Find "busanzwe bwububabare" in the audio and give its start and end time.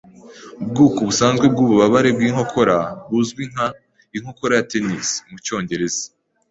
1.07-2.09